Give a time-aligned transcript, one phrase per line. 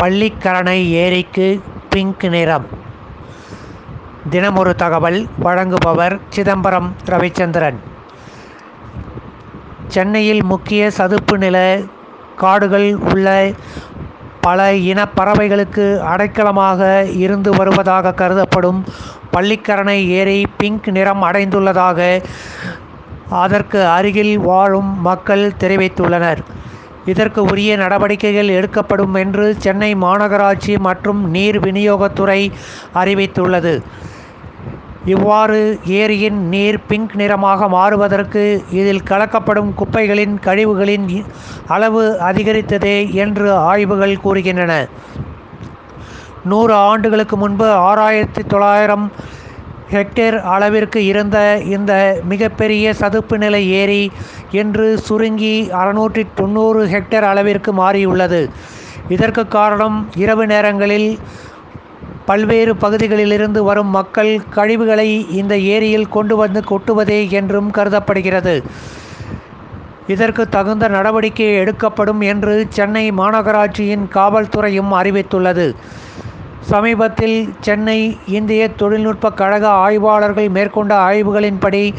[0.00, 1.46] பள்ளிக்கரணை ஏரிக்கு
[1.92, 2.66] பிங்க் நிறம்.
[4.32, 7.78] தினமொரு தகவல் வழங்குபவர் சிதம்பரம் ரவிச்சந்திரன்.
[9.94, 11.56] சென்னையில் முக்கிய சதுப்பு நில
[12.42, 13.28] காடுகள் உள்ள
[14.46, 16.90] பல இன பறவைகளுக்கு அடைக்கலமாக
[17.24, 18.80] இருந்து வருவதாக கருதப்படும்
[19.32, 21.98] பள்ளிக்கரணை ஏரி பிங்க் நிறம் அடைந்துள்ளதாக
[23.42, 26.40] அதற்கு அருகில் வாழும் மக்கள் தெரிவித்துள்ளனர்.
[27.12, 32.40] இதற்கு உரிய நடவடிக்கைகள் எடுக்கப்படும் என்று சென்னை மாநகராட்சி மற்றும் நீர் விநியோகத்துறை
[33.02, 33.74] அறிவித்துள்ளது.
[35.14, 35.58] இவ்வாறு
[35.98, 38.42] ஏரியின் நீர் பிங்க் நிறமாக மாறுவதற்கு
[38.78, 41.06] இதில் கலக்கப்படும் குப்பைகளின் கழிவுகளின்
[41.74, 44.74] அளவு அதிகரித்ததே என்று ஆய்வுகள் கூறுகின்றன.
[46.50, 49.06] நூறு ஆண்டுகளுக்கு முன்பு ஆறாயிரத்தி தொள்ளாயிரம்
[49.92, 51.38] ஹெக்டேர் அளவிற்கு இருந்த
[51.76, 51.92] இந்த
[52.32, 54.02] மிகப்பெரிய சதுப்பு நிலை ஏரி
[54.60, 58.40] இன்று சுருங்கி அறுநூற்றி தொண்ணூறு ஹெக்டேர் அளவிற்கு மாறியுள்ளது.
[59.14, 61.10] இதற்கு காரணம் இரவு நேரங்களில்
[62.30, 65.08] பல்வேறு பகுதிகளிலிருந்து வரும் மக்கள் கழிவுகளை
[65.40, 68.54] இந்த ஏரியில் கொண்டு வந்து கொட்டுவதே என்றும் கருதப்படுகிறது.
[70.14, 75.66] இதற்கு தகுந்த நடவடிக்கை எடுக்கப்படும் என்று சென்னை மாநகராட்சியின் காவல்துறையும் அறிவித்துள்ளது.
[76.66, 81.94] சமீபத்தில் சென்னை இந்திய தொழில்நுட்ப கழக ஆய்வாளர்கள் மேற்கொண்ட ஆய்வுகளின்படி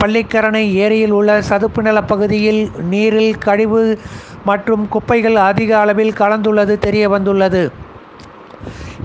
[0.00, 3.98] பள்ளிக்கரணை ஏரியில் உள்ள சதுப்பு நில பகுதியில் நீரில் கழிவு
[4.44, 7.70] மற்றும் குப்பைகள் அதிக அளவில் கலந்துள்ளது தெரிய வந்துள்ளது.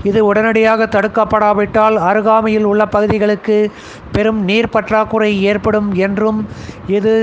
[0.02, 3.70] இது உடனடியாக தடுக்கப்படாவிட்டால் அருகாமையில் உள்ள பகுதிகளுக்கு
[4.12, 6.46] பெரும் நீர் பற்றாக்குறை ஏற்படும் என்றும்
[6.86, 7.14] இது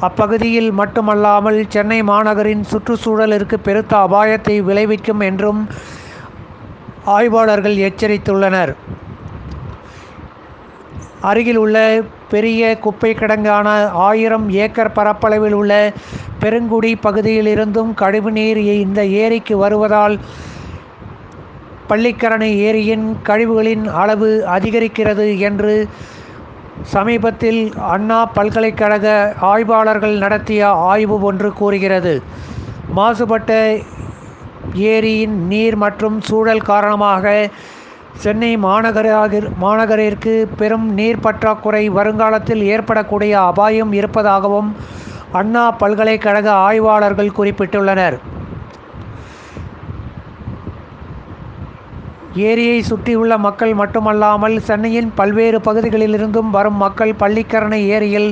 [0.00, 5.60] அப்பகுதியில் மட்டுமல்லாமல் சென்னை மாநகரின் சுற்றுச்சூழலிற்கு பெருத்த அபாயத்தை விளைவிக்கும் என்றும்
[7.04, 8.74] ஆய்வாளர்கள் எச்சரித்துள்ளனர்.
[11.20, 15.92] அருகில் உள்ள பெரிய குப்பை கிடங்கான ஆயிரம் ஏக்கர் பரப்பளவில் உள்ள
[16.40, 20.18] பெருங்குடி பகுதியிலிருந்தும் கழிவுநீர் இந்த ஏரிக்கு வருவதால்
[21.88, 25.88] பள்ளிக்கரணை ஏரியின் கழிவுகளின் அளவு அதிகரிக்கிறது என்று
[26.82, 32.22] சமீபத்தில் அண்ணா பல்கலைக்கழக ஆய்வாளர்கள் நடத்திய ஆய்வு ஒன்று கூறுகிறது.
[32.96, 33.80] மாசுபட்ட
[34.90, 37.24] ஏரியின் நீர் மற்றும் சூழல் காரணமாக
[38.22, 44.68] சென்னை மாநகராக மாநகரிற்கு பெரும் நீர் பற்றாக்குறை வருங்காலத்தில் ஏற்படக்கூடிய அபாயம் இருப்பதாகவும்
[45.32, 48.16] அண்ணா பல்கலைக்கழக ஆய்வாளர்கள் குறிப்பிட்டுள்ளனர்.
[52.34, 58.30] ஏரியை சுற்றியுள்ள மக்கள் மட்டுமல்லாமல் சென்னையின் பல்வேறு பகுதிகளிலிருந்தும் வரும் மக்கள் பள்ளிக்கரணை ஏரியில்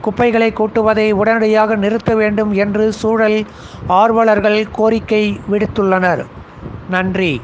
[0.00, 3.38] குப்பைகளை கூட்டுவதை உடனடியாக நிறுத்த வேண்டும் என்று சூழல்
[3.86, 6.24] ஆர்வலர்கள் கோரிக்கை விடுத்துள்ளனர்.
[6.88, 7.32] நன்றி.